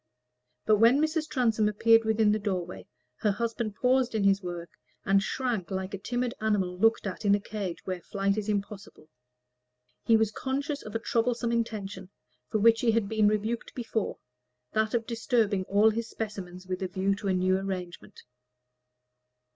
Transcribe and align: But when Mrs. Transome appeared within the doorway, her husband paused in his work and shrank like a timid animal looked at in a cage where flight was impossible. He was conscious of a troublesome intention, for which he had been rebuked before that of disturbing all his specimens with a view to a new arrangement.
But 0.65 0.77
when 0.77 0.97
Mrs. 0.99 1.29
Transome 1.29 1.69
appeared 1.69 2.05
within 2.05 2.31
the 2.31 2.39
doorway, 2.39 2.87
her 3.17 3.29
husband 3.29 3.75
paused 3.75 4.15
in 4.15 4.23
his 4.23 4.41
work 4.41 4.71
and 5.05 5.21
shrank 5.21 5.69
like 5.69 5.93
a 5.93 5.99
timid 5.99 6.33
animal 6.41 6.75
looked 6.75 7.05
at 7.05 7.23
in 7.23 7.35
a 7.35 7.39
cage 7.39 7.85
where 7.85 8.01
flight 8.01 8.35
was 8.35 8.49
impossible. 8.49 9.09
He 10.03 10.17
was 10.17 10.31
conscious 10.31 10.81
of 10.81 10.95
a 10.95 10.99
troublesome 10.99 11.51
intention, 11.51 12.09
for 12.49 12.57
which 12.57 12.81
he 12.81 12.93
had 12.93 13.07
been 13.07 13.27
rebuked 13.27 13.75
before 13.75 14.17
that 14.71 14.95
of 14.95 15.05
disturbing 15.05 15.65
all 15.65 15.91
his 15.91 16.09
specimens 16.09 16.65
with 16.65 16.81
a 16.81 16.87
view 16.87 17.13
to 17.17 17.27
a 17.27 17.33
new 17.33 17.59
arrangement. 17.59 18.23